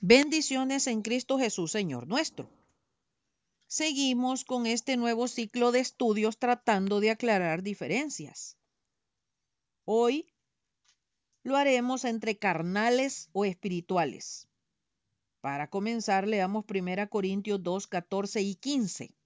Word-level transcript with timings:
Bendiciones 0.00 0.86
en 0.86 1.02
Cristo 1.02 1.40
Jesús, 1.40 1.72
Señor 1.72 2.06
nuestro. 2.06 2.48
Seguimos 3.66 4.44
con 4.44 4.64
este 4.64 4.96
nuevo 4.96 5.26
ciclo 5.26 5.72
de 5.72 5.80
estudios 5.80 6.38
tratando 6.38 7.00
de 7.00 7.10
aclarar 7.10 7.64
diferencias. 7.64 8.56
Hoy 9.84 10.32
lo 11.42 11.56
haremos 11.56 12.04
entre 12.04 12.38
carnales 12.38 13.28
o 13.32 13.44
espirituales. 13.44 14.46
Para 15.40 15.68
comenzar, 15.68 16.28
leamos 16.28 16.64
1 16.68 17.10
Corintios 17.10 17.60
2, 17.60 17.88
14 17.88 18.40
y 18.40 18.54
15. 18.54 19.16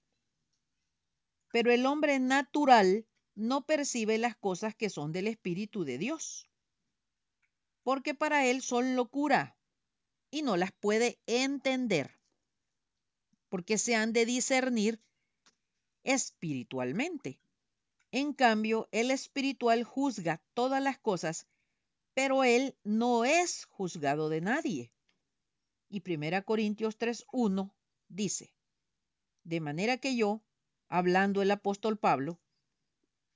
Pero 1.53 1.71
el 1.71 1.85
hombre 1.85 2.19
natural 2.19 3.07
no 3.35 3.67
percibe 3.67 4.17
las 4.17 4.37
cosas 4.37 4.75
que 4.75 4.89
son 4.89 5.13
del 5.13 5.27
Espíritu 5.27 5.85
de 5.85 5.99
Dios, 5.99 6.49
porque 7.83 8.15
para 8.15 8.47
él 8.47 8.63
son 8.63 8.97
locura 8.97 9.59
y 10.33 10.43
no 10.43 10.57
las 10.57 10.73
puede 10.73 11.21
entender, 11.27 12.19
porque 13.51 13.77
se 13.77 13.95
han 13.95 14.15
de 14.15 14.25
discernir 14.25 14.99
espiritualmente. 16.05 17.39
En 18.11 18.33
cambio, 18.33 18.89
el 18.93 19.11
espiritual 19.11 19.85
juzga 19.85 20.43
todas 20.55 20.83
las 20.83 20.99
cosas, 20.99 21.47
pero 22.15 22.45
él 22.45 22.75
no 22.83 23.27
es 23.27 23.67
juzgado 23.67 24.31
de 24.31 24.41
nadie. 24.41 24.91
Y 25.91 26.03
1 26.05 26.45
Corintios 26.47 26.99
3.1 26.99 27.71
dice, 28.09 28.55
de 29.45 29.61
manera 29.61 29.99
que 29.99 30.17
yo, 30.17 30.41
hablando 30.89 31.43
el 31.43 31.51
apóstol 31.51 31.99
Pablo, 31.99 32.41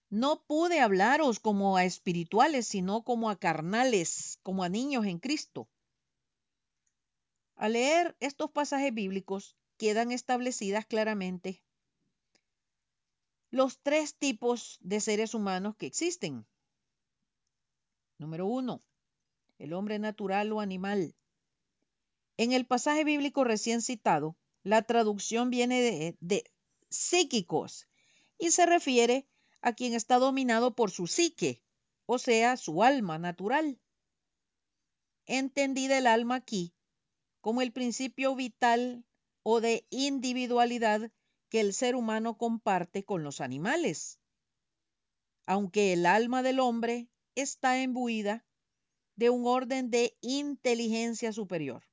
no 0.08 0.42
pude 0.46 0.80
hablaros 0.80 1.40
como 1.40 1.76
a 1.76 1.84
espirituales, 1.84 2.66
sino 2.66 3.02
como 3.02 3.28
a 3.28 3.36
carnales, 3.36 4.38
como 4.42 4.62
a 4.62 4.70
niños 4.70 5.04
en 5.04 5.18
Cristo. 5.18 5.68
Al 7.56 7.72
leer 7.72 8.16
estos 8.20 8.50
pasajes 8.50 8.92
bíblicos 8.92 9.56
quedan 9.78 10.12
establecidas 10.12 10.84
claramente 10.84 11.62
los 13.50 13.80
tres 13.80 14.14
tipos 14.14 14.78
de 14.82 15.00
seres 15.00 15.32
humanos 15.32 15.76
que 15.76 15.86
existen. 15.86 16.46
Número 18.18 18.46
uno, 18.46 18.82
el 19.58 19.72
hombre 19.72 19.98
natural 19.98 20.52
o 20.52 20.60
animal. 20.60 21.14
En 22.36 22.52
el 22.52 22.66
pasaje 22.66 23.04
bíblico 23.04 23.44
recién 23.44 23.80
citado, 23.80 24.36
la 24.62 24.82
traducción 24.82 25.48
viene 25.48 25.80
de, 25.80 26.16
de 26.20 26.44
psíquicos 26.90 27.88
y 28.38 28.50
se 28.50 28.66
refiere 28.66 29.26
a 29.62 29.72
quien 29.72 29.94
está 29.94 30.18
dominado 30.18 30.74
por 30.74 30.90
su 30.90 31.06
psique, 31.06 31.62
o 32.04 32.18
sea, 32.18 32.58
su 32.58 32.82
alma 32.82 33.18
natural. 33.18 33.80
Entendida 35.24 35.96
el 35.96 36.06
alma 36.06 36.34
aquí 36.34 36.75
como 37.46 37.62
el 37.62 37.70
principio 37.70 38.34
vital 38.34 39.04
o 39.44 39.60
de 39.60 39.86
individualidad 39.90 41.12
que 41.48 41.60
el 41.60 41.74
ser 41.74 41.94
humano 41.94 42.36
comparte 42.36 43.04
con 43.04 43.22
los 43.22 43.40
animales. 43.40 44.18
Aunque 45.46 45.92
el 45.92 46.06
alma 46.06 46.42
del 46.42 46.58
hombre 46.58 47.08
está 47.36 47.80
imbuida 47.80 48.44
de 49.14 49.30
un 49.30 49.46
orden 49.46 49.92
de 49.92 50.18
inteligencia 50.22 51.32
superior. 51.32 51.84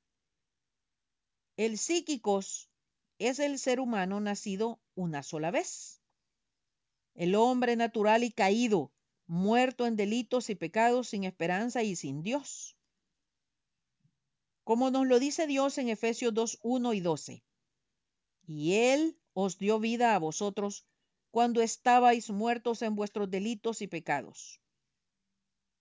El 1.55 1.77
psíquicos 1.77 2.71
es 3.19 3.37
el 3.37 3.59
ser 3.59 3.79
humano 3.79 4.19
nacido 4.21 4.81
una 4.95 5.21
sola 5.21 5.51
vez. 5.51 6.01
El 7.13 7.35
hombre 7.35 7.75
natural 7.75 8.23
y 8.23 8.31
caído, 8.31 8.91
muerto 9.27 9.85
en 9.85 9.97
delitos 9.97 10.49
y 10.49 10.55
pecados, 10.55 11.09
sin 11.09 11.25
esperanza 11.25 11.83
y 11.83 11.95
sin 11.95 12.23
Dios 12.23 12.75
como 14.63 14.91
nos 14.91 15.07
lo 15.07 15.19
dice 15.19 15.47
Dios 15.47 15.77
en 15.77 15.89
Efesios 15.89 16.33
2, 16.33 16.59
1 16.61 16.93
y 16.93 16.99
12. 17.01 17.43
Y 18.45 18.73
Él 18.75 19.17
os 19.33 19.57
dio 19.57 19.79
vida 19.79 20.15
a 20.15 20.19
vosotros 20.19 20.85
cuando 21.31 21.61
estabais 21.61 22.29
muertos 22.29 22.81
en 22.81 22.95
vuestros 22.95 23.29
delitos 23.29 23.81
y 23.81 23.87
pecados. 23.87 24.61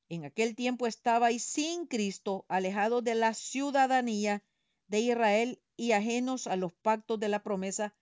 En 0.09 0.25
aquel 0.25 0.55
tiempo 0.55 0.87
estabais 0.87 1.43
sin 1.43 1.87
Cristo, 1.87 2.45
alejados 2.49 3.05
de 3.05 3.15
la 3.15 3.35
ciudadanía 3.35 4.43
de 4.89 5.01
Israel 5.01 5.63
y 5.77 5.93
ajenos 5.93 6.47
a 6.47 6.57
los 6.57 6.73
pactos 6.73 7.19
de 7.19 7.29
la 7.29 7.43
promesa, 7.43 7.95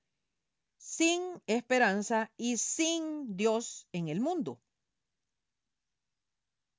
sin 0.77 1.23
esperanza 1.47 2.33
y 2.37 2.57
sin 2.57 3.37
Dios 3.37 3.87
en 3.93 4.09
el 4.09 4.21
mundo. 4.21 4.61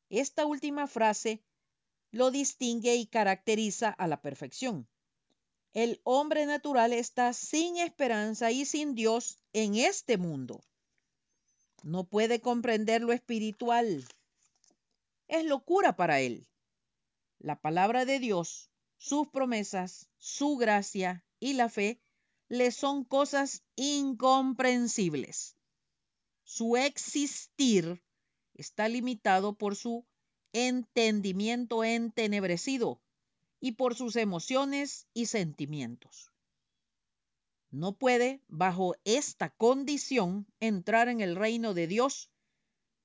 Esta 0.09 0.45
última 0.45 0.87
frase 0.87 1.41
lo 2.11 2.29
distingue 2.29 2.95
y 2.95 3.07
caracteriza 3.07 3.89
a 3.89 4.07
la 4.07 4.21
perfección. 4.21 4.87
El 5.73 6.01
hombre 6.03 6.45
natural 6.45 6.91
está 6.91 7.31
sin 7.33 7.77
esperanza 7.77 8.51
y 8.51 8.65
sin 8.65 8.93
Dios 8.93 9.39
en 9.53 9.75
este 9.75 10.17
mundo. 10.17 10.61
No 11.83 12.03
puede 12.03 12.41
comprender 12.41 13.01
lo 13.01 13.13
espiritual. 13.13 14.05
Es 15.27 15.45
locura 15.45 15.95
para 15.95 16.19
él. 16.19 16.47
La 17.39 17.59
palabra 17.59 18.05
de 18.05 18.19
Dios, 18.19 18.69
sus 18.97 19.29
promesas, 19.29 20.09
su 20.17 20.57
gracia 20.57 21.23
y 21.39 21.53
la 21.53 21.69
fe 21.69 22.01
le 22.49 22.71
son 22.71 23.05
cosas 23.05 23.63
incomprensibles. 23.77 25.55
Su 26.43 26.75
existir 26.75 28.03
está 28.53 28.89
limitado 28.89 29.57
por 29.57 29.77
su 29.77 30.05
entendimiento 30.53 31.83
entenebrecido 31.83 33.01
y 33.59 33.73
por 33.73 33.95
sus 33.95 34.15
emociones 34.15 35.07
y 35.13 35.27
sentimientos. 35.27 36.31
No 37.69 37.93
puede, 37.93 38.41
bajo 38.47 38.95
esta 39.05 39.49
condición, 39.49 40.45
entrar 40.59 41.07
en 41.07 41.21
el 41.21 41.35
reino 41.35 41.73
de 41.73 41.87
Dios 41.87 42.29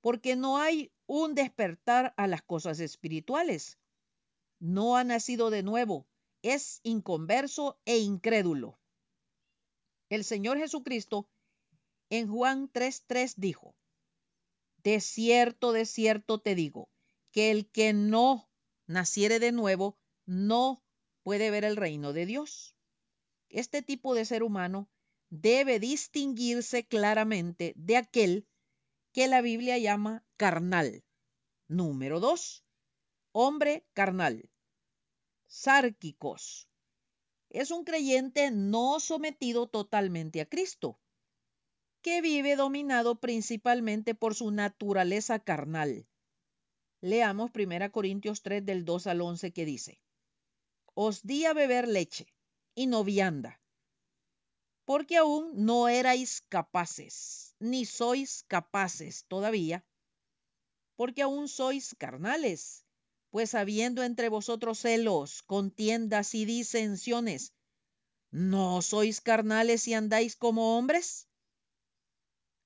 porque 0.01 0.37
no 0.37 0.59
hay 0.59 0.93
un 1.07 1.35
despertar 1.35 2.15
a 2.17 2.27
las 2.27 2.43
cosas 2.43 2.81
espirituales. 2.81 3.79
No 4.59 4.97
ha 4.97 5.05
nacido 5.05 5.51
de 5.51 5.63
nuevo, 5.63 6.07
es 6.43 6.81
inconverso 6.83 7.79
e 7.85 7.99
incrédulo. 7.99 8.79
El 10.09 10.25
Señor 10.25 10.59
Jesucristo 10.59 11.29
en 12.11 12.29
Juan 12.29 12.71
3:3 12.73 13.35
dijo, 13.37 13.75
De 14.85 15.01
cierto, 15.01 15.73
de 15.73 15.87
cierto 15.87 16.39
te 16.41 16.55
digo, 16.55 16.89
que 17.37 17.51
el 17.51 17.71
que 17.71 17.93
no 17.93 18.49
naciere 18.87 19.39
de 19.39 19.53
nuevo 19.53 19.99
no 20.25 20.83
puede 21.23 21.51
ver 21.51 21.67
el 21.67 21.77
reino 21.77 22.15
de 22.15 22.25
Dios. 22.25 22.75
Este 23.51 23.83
tipo 23.83 24.15
de 24.15 24.25
ser 24.25 24.43
humano 24.43 24.89
debe 25.29 25.79
distinguirse 25.79 26.87
claramente 26.87 27.75
de 27.77 27.99
aquel 27.99 28.49
que 29.13 29.29
la 29.29 29.43
Biblia 29.43 29.77
llama 29.77 30.25
carnal. 30.39 31.05
Número 31.69 32.21
dos, 32.21 32.65
hombre 33.33 33.87
carnal. 33.93 34.49
Sárquicos. 35.47 36.71
Es 37.51 37.71
un 37.71 37.85
creyente 37.85 38.51
no 38.51 38.99
sometido 38.99 39.67
totalmente 39.67 40.41
a 40.41 40.47
Cristo, 40.47 40.99
que 42.01 42.23
vive 42.23 42.57
dominado 42.57 43.21
principalmente 43.21 44.15
por 44.15 44.35
su 44.35 44.51
naturaleza 44.53 45.39
carnal 45.39 46.09
Leamos 47.07 47.53
1 47.55 47.93
Corintios 47.93 48.43
3 48.43 48.67
del 48.67 48.85
2 48.85 49.07
al 49.07 49.21
11 49.21 49.53
que 49.53 49.65
dice, 49.65 50.01
Os 50.93 51.23
di 51.23 51.45
a 51.45 51.53
beber 51.53 51.87
leche 51.87 52.27
y 52.75 52.89
no 52.89 53.05
vianda, 53.05 53.61
porque 54.85 55.17
aún 55.17 55.53
no 55.65 55.87
erais 55.87 56.41
capaces, 56.49 57.55
ni 57.61 57.85
sois 57.85 58.43
capaces 58.49 59.25
todavía, 59.29 59.87
porque 60.97 61.23
aún 61.23 61.47
sois 61.47 61.95
carnales, 61.95 62.85
pues 63.31 63.55
habiendo 63.55 64.03
entre 64.03 64.29
vosotros 64.29 64.81
celos, 64.81 65.45
contiendas 65.45 66.35
y 66.35 66.45
disensiones, 66.45 67.55
¿no 68.33 68.83
sois 68.83 69.21
carnales 69.21 69.87
y 69.87 69.95
andáis 69.95 70.35
como 70.35 70.77
hombres? 70.77 71.29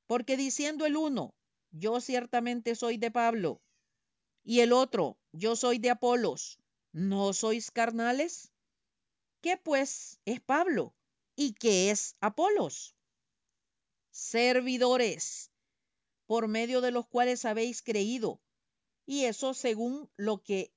Porque 0.07 0.39
diciendo 0.39 0.87
el 0.87 0.97
uno, 0.97 1.35
yo 1.73 2.01
ciertamente 2.01 2.75
soy 2.75 2.97
de 2.97 3.11
Pablo, 3.11 3.61
y 4.43 4.61
el 4.61 4.73
otro, 4.73 5.19
yo 5.33 5.57
soy 5.57 5.79
de 5.79 5.91
Apolos, 5.91 6.59
¿no 6.93 7.33
sois 7.33 7.71
carnales? 7.71 8.53
¿Qué 9.41 9.57
pues 9.57 10.21
es 10.25 10.41
Pablo? 10.41 10.95
¿Y 11.37 11.55
qué 11.55 11.91
es 11.91 12.17
Apolos? 12.21 12.97
Servidores, 14.11 15.51
por 16.27 16.49
medio 16.49 16.81
de 16.81 16.91
los 16.91 17.07
cuales 17.07 17.45
habéis 17.45 17.83
creído, 17.83 18.41
y 19.07 19.25
eso 19.25 19.55
según 19.55 20.11
lo 20.17 20.43
que 20.43 20.73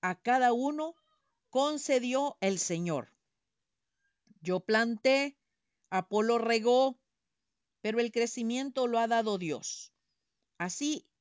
a 0.00 0.20
cada 0.20 0.52
uno 0.52 0.96
concedió 1.50 2.36
el 2.40 2.58
Señor. 2.58 3.12
Yo 4.40 4.60
planté, 4.60 5.36
Apolo 5.90 6.38
regó, 6.38 6.98
pero 7.80 8.00
el 8.00 8.12
crecimiento 8.12 8.86
lo 8.86 8.98
ha 8.98 9.08
dado 9.08 9.38
Dios. 9.38 9.92
Así 10.58 11.09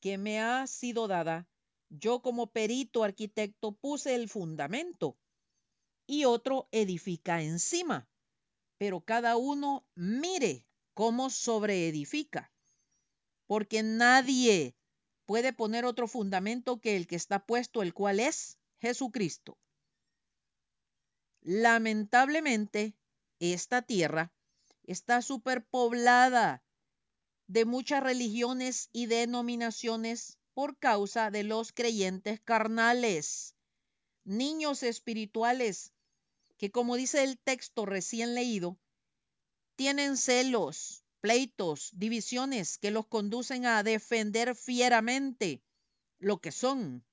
que 0.00 0.18
me 0.18 0.40
ha 0.40 0.66
sido 0.66 1.08
dada. 1.08 1.48
Yo 1.88 2.22
como 2.22 2.48
perito 2.48 3.04
arquitecto 3.04 3.72
puse 3.72 4.14
el 4.14 4.28
fundamento 4.28 5.18
y 6.06 6.24
otro 6.24 6.68
edifica 6.72 7.42
encima, 7.42 8.08
pero 8.78 9.00
cada 9.00 9.36
uno 9.36 9.86
mire 9.94 10.64
cómo 10.94 11.30
sobreedifica, 11.30 12.52
porque 13.46 13.82
nadie 13.82 14.74
puede 15.26 15.52
poner 15.52 15.84
otro 15.84 16.08
fundamento 16.08 16.80
que 16.80 16.96
el 16.96 17.06
que 17.06 17.16
está 17.16 17.46
puesto, 17.46 17.82
el 17.82 17.94
cual 17.94 18.20
es 18.20 18.58
Jesucristo. 18.80 19.58
Lamentablemente, 21.42 22.96
esta 23.38 23.82
tierra 23.82 24.32
está 24.82 25.22
superpoblada 25.22 26.62
de 27.50 27.64
muchas 27.64 28.00
religiones 28.00 28.90
y 28.92 29.06
denominaciones 29.06 30.38
por 30.54 30.78
causa 30.78 31.32
de 31.32 31.42
los 31.42 31.72
creyentes 31.72 32.40
carnales, 32.40 33.56
niños 34.22 34.84
espirituales 34.84 35.92
que, 36.58 36.70
como 36.70 36.94
dice 36.94 37.24
el 37.24 37.40
texto 37.40 37.86
recién 37.86 38.36
leído, 38.36 38.78
tienen 39.74 40.16
celos, 40.16 41.02
pleitos, 41.20 41.90
divisiones 41.92 42.78
que 42.78 42.92
los 42.92 43.08
conducen 43.08 43.66
a 43.66 43.82
defender 43.82 44.54
fieramente 44.54 45.60
lo 46.20 46.40
que 46.40 46.52
son 46.52 47.04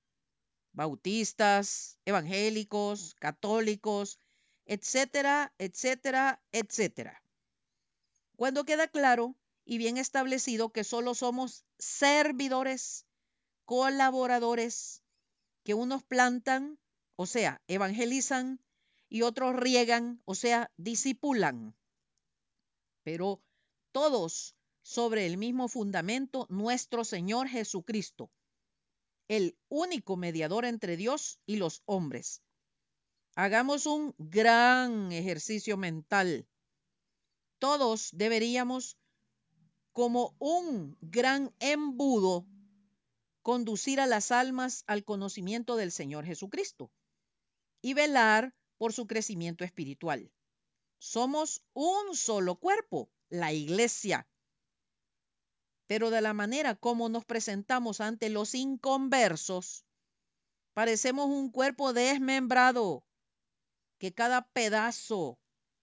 bautistas, 0.72 1.98
evangélicos, 2.06 3.16
católicos, 3.16 4.20
etcétera, 4.68 5.52
etcétera, 5.58 6.44
etcétera. 6.52 7.24
Cuando 8.36 8.66
queda 8.66 8.88
claro 8.88 9.36
y 9.70 9.78
bien 9.78 9.98
establecido 9.98 10.70
que 10.70 10.86
solo 10.86 11.14
somos 11.14 11.66
servidores, 11.78 13.06
colaboradores, 13.66 15.04
que 15.66 15.74
unos 15.74 16.06
plantan, 16.06 16.80
o 17.18 17.26
sea, 17.26 17.62
evangelizan, 17.68 18.62
y 19.10 19.24
otros 19.24 19.58
riegan, 19.58 20.22
o 20.24 20.36
sea, 20.36 20.72
disipulan. 20.78 21.76
Pero 23.04 23.42
todos 23.92 24.56
sobre 24.84 25.26
el 25.26 25.38
mismo 25.38 25.68
fundamento, 25.68 26.48
nuestro 26.50 27.04
Señor 27.04 27.50
Jesucristo, 27.50 28.32
el 29.28 29.58
único 29.68 30.16
mediador 30.16 30.64
entre 30.64 30.96
Dios 30.96 31.42
y 31.46 31.58
los 31.58 31.82
hombres. 31.86 32.42
Hagamos 33.36 33.86
un 33.86 34.16
gran 34.18 35.12
ejercicio 35.12 35.76
mental. 35.76 36.48
Todos 37.60 38.12
deberíamos, 38.14 38.98
como 39.98 40.36
un 40.38 40.96
gran 41.02 41.52
embudo, 41.60 42.46
conducir 43.42 44.00
a 44.00 44.06
las 44.06 44.32
almas 44.32 44.84
al 44.86 45.04
conocimiento 45.04 45.76
del 45.76 45.92
Señor 45.92 46.24
Jesucristo 46.24 46.92
y 47.82 47.96
velar 47.96 48.54
por 48.78 48.94
su 48.94 49.08
crecimiento 49.08 49.64
espiritual. 49.64 50.32
Somos 51.00 51.64
un 51.74 52.16
solo 52.16 52.60
cuerpo, 52.60 53.10
la 53.30 53.54
iglesia, 53.54 54.28
pero 55.88 56.12
de 56.12 56.22
la 56.22 56.36
manera 56.36 56.76
como 56.76 57.10
nos 57.10 57.26
presentamos 57.26 58.00
ante 58.00 58.30
los 58.30 58.54
inconversos, 58.54 59.84
parecemos 60.76 61.26
un 61.26 61.50
cuerpo 61.50 61.94
desmembrado, 61.94 63.04
que 63.98 64.14
cada 64.14 64.48
pedazo 64.50 65.40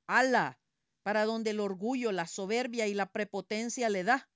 ala 0.07 0.61
para 1.05 1.25
donde 1.27 1.51
el 1.51 1.61
orgullo, 1.61 2.11
la 2.13 2.27
soberbia 2.27 2.89
y 2.89 2.95
la 2.95 3.13
prepotencia 3.13 3.91
le 3.91 4.05
da. 4.05 4.31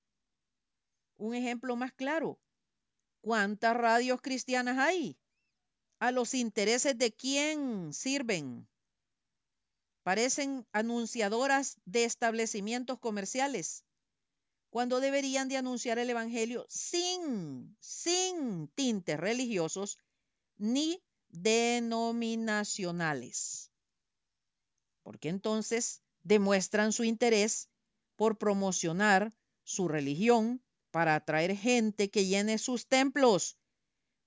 Un 1.17 1.35
ejemplo 1.35 1.76
más 1.76 1.94
claro, 1.94 2.38
¿cuántas 3.23 3.75
radios 3.75 4.20
cristianas 4.20 4.76
hay? 4.76 5.19
¿A 5.99 6.12
los 6.12 6.35
intereses 6.35 6.99
de 6.99 7.11
quién 7.11 7.94
sirven? 7.94 8.69
Parecen 10.03 10.67
anunciadoras 10.73 11.79
de 11.87 12.05
establecimientos 12.05 12.99
comerciales 12.99 13.87
cuando 14.69 15.00
deberían 15.00 15.49
de 15.49 15.56
anunciar 15.56 15.99
el 15.99 16.11
Evangelio 16.11 16.67
sin, 16.69 17.79
sin 17.81 18.69
tintes 18.75 19.19
religiosos 19.19 19.99
ni 20.59 21.03
denominacionales. 21.31 23.70
Porque 25.03 25.31
entonces 25.31 26.03
demuestran 26.23 26.93
su 26.93 27.05
interés 27.05 27.69
por 28.17 28.38
promocionar 28.38 29.32
su 29.62 29.88
religión 29.88 30.62
para 30.91 31.15
atraer 31.15 31.56
gente 31.56 32.11
que 32.11 32.26
llene 32.26 32.59
sus 32.59 32.87
templos, 32.87 33.59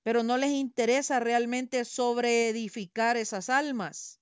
pero 0.02 0.22
no 0.22 0.36
les 0.36 0.50
interesa 0.50 1.20
realmente 1.20 1.84
sobreedificar 1.84 3.16
esas 3.16 3.48
almas. 3.48 4.20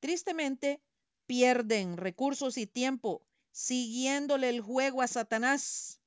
Tristemente, 0.00 0.82
pierden 1.26 1.96
recursos 1.96 2.58
y 2.58 2.66
tiempo 2.66 3.26
siguiéndole 3.50 4.48
el 4.48 4.60
juego 4.60 5.00
a 5.00 5.06
Satanás. 5.06 6.00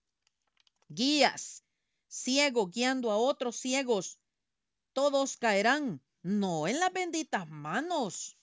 Guías, 0.90 1.64
ciego 2.08 2.68
guiando 2.68 3.10
a 3.12 3.18
otros 3.18 3.58
ciegos, 3.58 4.20
todos 4.94 5.38
caerán, 5.38 6.02
no 6.22 6.68
en 6.68 6.80
las 6.80 6.94
benditas 6.94 7.48
manos 7.50 8.37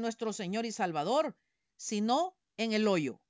nuestro 0.00 0.32
Señor 0.32 0.66
y 0.66 0.72
Salvador, 0.72 1.36
sino 1.76 2.36
en 2.56 2.72
el 2.72 2.88
hoyo. 2.88 3.20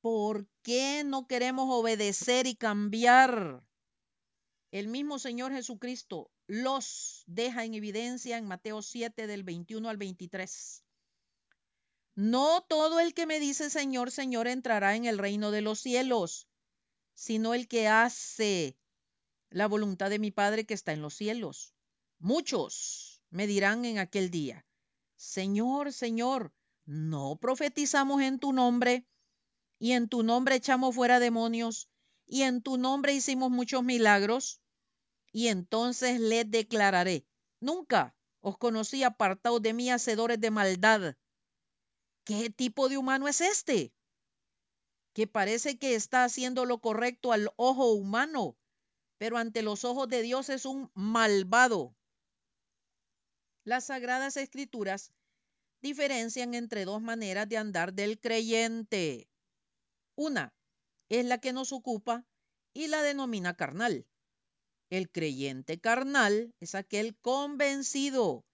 ¿Por 0.00 0.48
qué 0.62 1.04
no 1.04 1.26
queremos 1.26 1.66
obedecer 1.70 2.46
y 2.46 2.56
cambiar? 2.56 3.62
El 4.72 4.88
mismo 4.88 5.18
Señor 5.18 5.52
Jesucristo 5.52 6.30
los 6.46 7.22
deja 7.26 7.64
en 7.64 7.74
evidencia 7.74 8.36
en 8.36 8.46
Mateo 8.46 8.82
7 8.82 9.26
del 9.26 9.44
21 9.44 9.88
al 9.88 9.96
23. 9.96 10.84
No 12.14 12.62
todo 12.68 13.00
el 13.00 13.14
que 13.14 13.26
me 13.26 13.38
dice 13.38 13.70
Señor, 13.70 14.10
Señor 14.10 14.48
entrará 14.48 14.96
en 14.96 15.04
el 15.04 15.18
reino 15.18 15.50
de 15.50 15.62
los 15.62 15.80
cielos, 15.80 16.48
sino 17.14 17.54
el 17.54 17.68
que 17.68 17.88
hace 17.88 18.76
la 19.50 19.66
voluntad 19.66 20.10
de 20.10 20.18
mi 20.18 20.30
Padre 20.30 20.64
que 20.64 20.74
está 20.74 20.92
en 20.92 21.02
los 21.02 21.14
cielos. 21.14 21.74
Muchos 22.18 23.22
me 23.30 23.46
dirán 23.46 23.84
en 23.84 23.98
aquel 23.98 24.30
día, 24.30 24.66
Señor, 25.22 25.92
Señor, 25.92 26.52
¿no 26.84 27.36
profetizamos 27.36 28.22
en 28.22 28.40
tu 28.40 28.52
nombre? 28.52 29.06
Y 29.78 29.92
en 29.92 30.08
tu 30.08 30.24
nombre 30.24 30.56
echamos 30.56 30.96
fuera 30.96 31.20
demonios, 31.20 31.88
y 32.26 32.42
en 32.42 32.60
tu 32.60 32.76
nombre 32.76 33.14
hicimos 33.14 33.48
muchos 33.48 33.84
milagros. 33.84 34.60
Y 35.30 35.46
entonces 35.46 36.18
les 36.18 36.50
declararé, 36.50 37.24
nunca 37.60 38.16
os 38.40 38.58
conocí 38.58 39.04
apartados 39.04 39.62
de 39.62 39.72
mí, 39.72 39.90
hacedores 39.90 40.40
de 40.40 40.50
maldad. 40.50 41.14
¿Qué 42.24 42.50
tipo 42.50 42.88
de 42.88 42.98
humano 42.98 43.28
es 43.28 43.40
este? 43.40 43.94
Que 45.12 45.28
parece 45.28 45.78
que 45.78 45.94
está 45.94 46.24
haciendo 46.24 46.64
lo 46.64 46.80
correcto 46.80 47.30
al 47.30 47.52
ojo 47.54 47.92
humano, 47.92 48.56
pero 49.18 49.36
ante 49.36 49.62
los 49.62 49.84
ojos 49.84 50.08
de 50.08 50.22
Dios 50.22 50.48
es 50.48 50.64
un 50.66 50.90
malvado. 50.94 51.94
Las 53.64 53.86
sagradas 53.86 54.36
escrituras 54.36 55.12
diferencian 55.80 56.54
entre 56.54 56.84
dos 56.84 57.00
maneras 57.00 57.48
de 57.48 57.58
andar 57.58 57.92
del 57.92 58.18
creyente. 58.18 59.28
Una 60.16 60.52
es 61.08 61.24
la 61.24 61.38
que 61.38 61.52
nos 61.52 61.72
ocupa 61.72 62.24
y 62.72 62.88
la 62.88 63.02
denomina 63.02 63.54
carnal. 63.54 64.06
El 64.90 65.10
creyente 65.10 65.80
carnal 65.80 66.54
es 66.60 66.74
aquel 66.74 67.16
convencido 67.16 68.44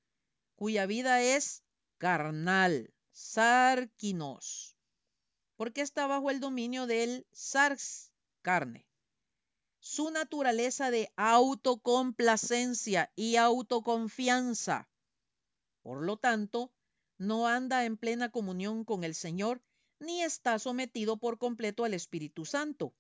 cuya 0.56 0.86
vida 0.86 1.22
es 1.22 1.62
carnal 1.98 2.92
sarquinos, 3.18 4.76
porque 5.56 5.80
está 5.80 6.06
bajo 6.06 6.30
el 6.30 6.38
dominio 6.38 6.86
del 6.86 7.26
sarx, 7.32 8.12
carne. 8.42 8.86
Su 9.80 10.10
naturaleza 10.10 10.92
de 10.92 11.12
autocomplacencia 11.16 13.10
y 13.16 13.36
autoconfianza. 13.36 14.88
Por 15.88 16.04
lo 16.04 16.18
tanto, 16.18 16.71
no 17.16 17.49
anda 17.49 17.87
en 17.87 17.97
plena 17.97 18.30
comunión 18.30 18.85
con 18.85 19.04
el 19.04 19.14
Señor 19.14 19.62
ni 19.99 20.21
está 20.21 20.59
sometido 20.59 21.16
por 21.16 21.38
completo 21.38 21.83
al 21.83 21.95
Espíritu 21.95 22.45
Santo. 22.45 22.95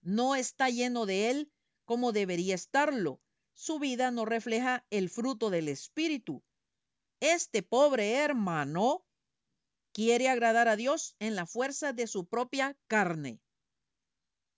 No 0.00 0.34
está 0.34 0.70
lleno 0.70 1.04
de 1.04 1.28
Él 1.28 1.52
como 1.84 2.10
debería 2.10 2.54
estarlo, 2.54 3.20
su 3.52 3.78
vida 3.78 4.10
no 4.10 4.24
refleja 4.24 4.86
el 4.88 5.10
fruto 5.10 5.50
del 5.50 5.68
Espíritu. 5.68 6.42
Este 7.20 7.62
pobre 7.62 8.14
hermano 8.14 9.04
quiere 9.92 10.30
agradar 10.30 10.68
a 10.68 10.76
Dios 10.76 11.16
en 11.18 11.36
la 11.36 11.44
fuerza 11.44 11.92
de 11.92 12.06
su 12.06 12.24
propia 12.24 12.78
carne. 12.86 13.42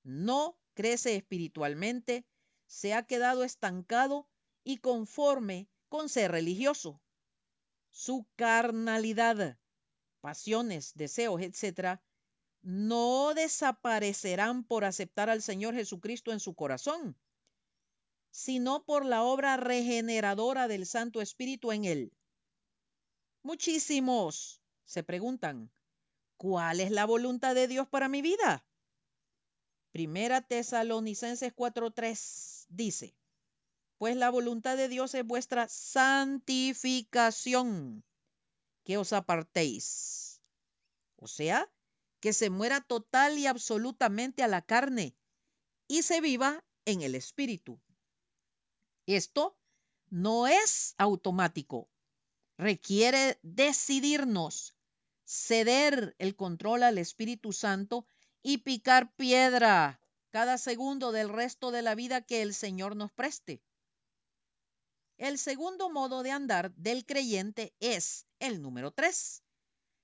No 0.05 0.57
crece 0.75 1.17
espiritualmente, 1.17 2.25
se 2.69 2.95
ha 2.95 3.05
quedado 3.05 3.43
estancado 3.43 4.29
y 4.63 4.77
conforme 4.77 5.69
con 5.89 6.09
ser 6.09 6.31
religioso. 6.31 7.01
Su 7.97 8.27
carnalidad, 8.35 9.57
pasiones, 10.21 10.95
deseos, 10.97 11.41
etc., 11.41 12.01
no 12.61 13.35
desaparecerán 13.35 14.65
por 14.65 14.85
aceptar 14.85 15.31
al 15.31 15.43
Señor 15.43 15.75
Jesucristo 15.75 16.33
en 16.33 16.41
su 16.41 16.57
corazón, 16.57 17.17
sino 18.33 18.85
por 18.85 19.05
la 19.05 19.23
obra 19.23 19.57
regeneradora 19.57 20.67
del 20.67 20.87
Santo 20.87 21.23
Espíritu 21.23 21.71
en 21.71 21.85
él. 21.85 22.13
Muchísimos 23.45 24.61
se 24.85 25.05
preguntan, 25.05 25.71
¿cuál 26.37 26.81
es 26.81 26.91
la 26.91 27.05
voluntad 27.05 27.55
de 27.55 27.69
Dios 27.69 27.87
para 27.87 28.09
mi 28.09 28.23
vida? 28.23 28.67
Primera 29.93 30.41
Tesalonicenses 30.41 31.55
4:3 31.55 32.67
dice, 32.71 33.15
pues 33.99 34.17
la 34.17 34.31
voluntad 34.31 34.77
de 34.77 34.89
Dios 34.89 35.15
es 35.15 35.25
vuestra 35.25 35.69
santificación, 35.69 38.05
que 38.85 38.97
os 38.97 39.13
apartéis. 39.13 40.41
O 41.17 41.27
sea, 41.27 41.71
que 42.21 42.33
se 42.33 42.51
muera 42.51 42.81
total 42.81 43.39
y 43.39 43.47
absolutamente 43.47 44.43
a 44.43 44.49
la 44.49 44.63
carne 44.63 45.17
y 45.89 46.03
se 46.03 46.21
viva 46.21 46.65
en 46.85 47.03
el 47.03 47.15
espíritu. 47.15 47.81
Esto 49.07 49.57
no 50.11 50.47
es 50.47 50.95
automático. 50.97 51.89
Requiere 52.57 53.39
decidirnos, 53.43 54.75
ceder 55.25 56.15
el 56.19 56.37
control 56.37 56.85
al 56.85 56.99
Espíritu 56.99 57.53
Santo 57.53 58.07
y 58.43 58.59
picar 58.59 59.15
piedra 59.17 60.01
cada 60.31 60.59
segundo 60.59 61.13
del 61.13 61.29
resto 61.29 61.71
de 61.71 61.83
la 61.83 61.95
vida 61.95 62.23
que 62.23 62.43
el 62.43 62.55
Señor 62.55 62.97
nos 62.97 63.13
preste. 63.13 63.63
El 65.17 65.39
segundo 65.39 65.91
modo 65.91 66.23
de 66.23 66.33
andar 66.33 66.75
del 66.75 67.07
creyente 67.07 67.73
es 67.79 68.27
el 68.41 68.61
número 68.61 68.91
tres, 68.91 69.43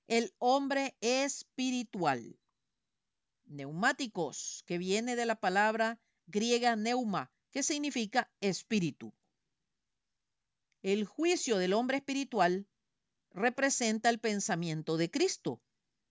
el 0.07 0.33
hombre 0.39 0.95
espiritual. 1.01 2.39
Neumáticos, 3.45 4.63
que 4.65 4.77
viene 4.77 5.15
de 5.15 5.25
la 5.25 5.35
palabra 5.35 5.99
griega 6.27 6.75
neuma, 6.75 7.29
que 7.51 7.63
significa 7.63 8.31
espíritu. 8.39 9.13
El 10.81 11.05
juicio 11.05 11.57
del 11.57 11.73
hombre 11.73 11.97
espiritual 11.97 12.65
representa 13.31 14.09
el 14.09 14.19
pensamiento 14.19 14.97
de 14.97 15.11
Cristo. 15.11 15.61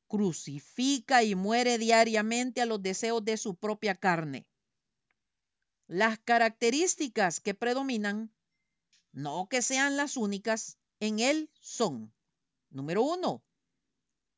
Crucifica 0.09 1.23
y 1.23 1.35
muere 1.35 1.79
diariamente 1.79 2.61
a 2.61 2.67
los 2.67 2.83
deseos 2.83 3.25
de 3.25 3.37
su 3.37 3.55
propia 3.55 3.95
carne. 3.95 4.47
Las 5.87 6.19
características 6.19 7.41
que 7.41 7.55
predominan, 7.55 8.33
no 9.13 9.49
que 9.49 9.63
sean 9.63 9.97
las 9.97 10.17
únicas, 10.17 10.79
en 11.01 11.19
él 11.19 11.51
son, 11.61 12.13
número 12.71 13.03
uno, 13.03 13.43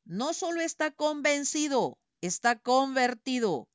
no 0.05 0.33
solo 0.35 0.61
está 0.61 0.91
convencido, 0.91 1.99
está 2.21 2.59
convertido. 2.59 3.69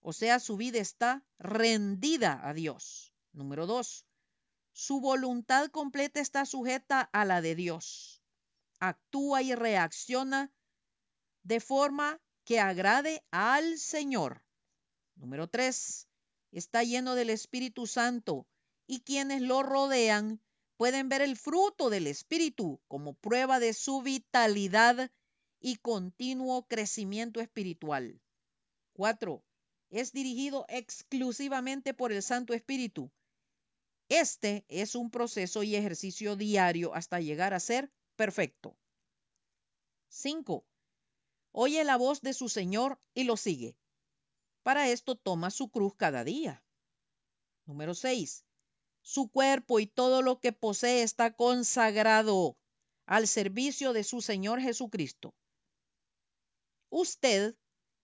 O 0.00 0.12
sea, 0.12 0.40
su 0.40 0.56
vida 0.56 0.78
está 0.78 1.24
rendida 1.38 2.40
a 2.46 2.54
Dios. 2.54 3.12
Número 3.32 3.66
dos, 3.66 4.04
su 4.72 5.00
voluntad 5.00 5.68
completa 5.68 6.20
está 6.20 6.44
sujeta 6.46 7.00
a 7.12 7.24
la 7.24 7.40
de 7.40 7.54
Dios. 7.54 8.22
Actúa 8.80 9.42
y 9.42 9.54
reacciona 9.54 10.52
de 11.44 11.60
forma 11.60 12.20
que 12.44 12.58
agrade 12.58 13.24
al 13.30 13.78
Señor. 13.78 14.42
Número 15.14 15.48
tres, 15.48 16.08
está 16.50 16.82
lleno 16.82 17.14
del 17.14 17.30
Espíritu 17.30 17.86
Santo 17.86 18.46
y 18.86 19.00
quienes 19.00 19.42
lo 19.42 19.62
rodean 19.62 20.40
pueden 20.76 21.08
ver 21.08 21.22
el 21.22 21.36
fruto 21.36 21.90
del 21.90 22.06
Espíritu 22.06 22.80
como 22.88 23.14
prueba 23.14 23.60
de 23.60 23.72
su 23.72 24.02
vitalidad 24.02 25.10
y 25.60 25.76
continuo 25.76 26.66
crecimiento 26.66 27.40
espiritual. 27.40 28.20
Cuatro, 28.92 29.44
es 29.90 30.12
dirigido 30.12 30.64
exclusivamente 30.68 31.94
por 31.94 32.12
el 32.12 32.22
Santo 32.22 32.54
Espíritu. 32.54 33.12
Este 34.08 34.64
es 34.68 34.94
un 34.94 35.10
proceso 35.10 35.62
y 35.62 35.76
ejercicio 35.76 36.34
diario 36.36 36.94
hasta 36.94 37.20
llegar 37.20 37.54
a 37.54 37.60
ser 37.60 37.92
perfecto. 38.16 38.76
Cinco, 40.08 40.66
oye 41.52 41.84
la 41.84 41.96
voz 41.96 42.20
de 42.20 42.34
su 42.34 42.48
Señor 42.48 43.00
y 43.14 43.24
lo 43.24 43.36
sigue. 43.36 43.76
Para 44.62 44.88
esto 44.90 45.16
toma 45.16 45.50
su 45.50 45.70
cruz 45.70 45.94
cada 45.94 46.24
día. 46.24 46.62
Número 47.64 47.94
seis, 47.94 48.44
su 49.02 49.28
cuerpo 49.28 49.80
y 49.80 49.86
todo 49.86 50.22
lo 50.22 50.40
que 50.40 50.52
posee 50.52 51.02
está 51.02 51.34
consagrado 51.34 52.56
al 53.04 53.28
servicio 53.28 53.92
de 53.92 54.04
su 54.04 54.22
Señor 54.22 54.60
Jesucristo. 54.60 55.34
Usted 56.88 57.56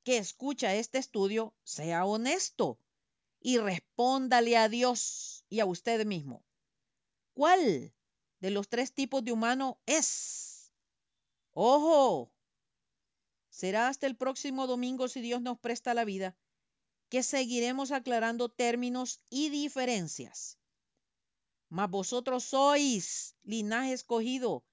que 0.02 0.18
escucha 0.18 0.74
este 0.74 0.98
estudio, 0.98 1.54
sea 1.62 2.04
honesto 2.04 2.78
y 3.40 3.58
respóndale 3.58 4.56
a 4.56 4.68
Dios 4.68 5.44
y 5.48 5.60
a 5.60 5.66
usted 5.66 6.04
mismo. 6.04 6.44
¿Cuál 7.34 7.94
de 8.40 8.50
los 8.50 8.68
tres 8.68 8.92
tipos 8.92 9.24
de 9.24 9.32
humano 9.32 9.80
es? 9.86 10.72
Ojo, 11.52 12.32
será 13.50 13.88
hasta 13.88 14.06
el 14.06 14.16
próximo 14.16 14.66
domingo 14.66 15.08
si 15.08 15.20
Dios 15.20 15.42
nos 15.42 15.58
presta 15.58 15.94
la 15.94 16.04
vida 16.04 16.36
que 17.08 17.22
seguiremos 17.22 17.90
aclarando 17.90 18.48
términos 18.48 19.20
y 19.30 19.48
diferencias. 19.48 20.57
Mas 21.68 21.90
vosotros 21.90 22.44
sois 22.44 23.36
linaje 23.44 23.92
escogido, 23.92 24.64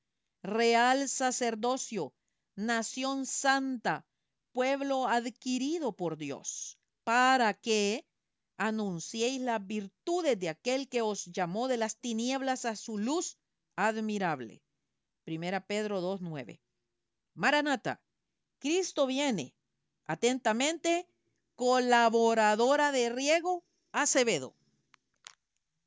real 0.41 1.09
sacerdocio, 1.09 2.13
nación 2.55 3.25
santa, 3.25 4.05
pueblo 4.53 5.07
adquirido 5.07 5.91
por 5.91 6.15
Dios, 6.15 6.79
para 7.03 7.53
que 7.53 8.05
anunciéis 8.57 9.41
las 9.41 9.65
virtudes 9.65 10.39
de 10.39 10.49
aquel 10.49 10.87
que 10.87 11.01
os 11.01 11.25
llamó 11.25 11.67
de 11.67 11.77
las 11.77 11.97
tinieblas 11.97 12.63
a 12.65 12.75
su 12.75 12.97
luz 12.97 13.37
admirable. 13.75 14.63
Primera 15.25 15.65
Pedro 15.65 16.01
2.9. 16.01 16.61
Maranata, 17.33 18.01
Cristo 18.59 19.05
viene. 19.05 19.53
Atentamente, 20.05 21.09
colaboradora 21.55 22.91
de 22.91 23.09
Riego 23.09 23.65
Acevedo. 23.91 24.55